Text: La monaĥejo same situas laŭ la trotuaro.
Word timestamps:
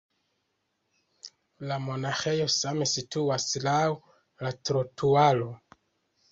La 1.73 1.77
monaĥejo 1.83 2.49
same 2.55 2.89
situas 2.95 3.47
laŭ 3.69 3.79
la 4.49 4.55
trotuaro. 4.67 5.55